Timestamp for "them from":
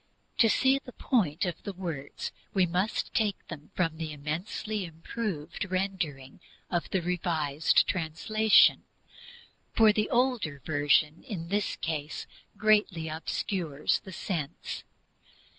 3.49-3.97